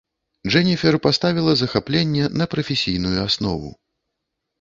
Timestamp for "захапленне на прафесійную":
1.61-3.19